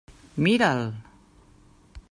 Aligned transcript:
Mira'l. 0.43 0.83